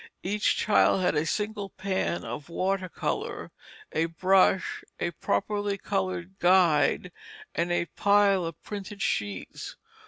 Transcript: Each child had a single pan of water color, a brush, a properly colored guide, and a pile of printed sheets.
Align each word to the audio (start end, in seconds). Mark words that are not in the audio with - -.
Each 0.23 0.57
child 0.57 1.01
had 1.01 1.13
a 1.13 1.27
single 1.27 1.69
pan 1.69 2.23
of 2.23 2.49
water 2.49 2.89
color, 2.89 3.51
a 3.91 4.05
brush, 4.05 4.83
a 4.99 5.11
properly 5.11 5.77
colored 5.77 6.39
guide, 6.39 7.11
and 7.53 7.71
a 7.71 7.85
pile 7.85 8.43
of 8.43 8.59
printed 8.63 9.03
sheets. 9.03 9.75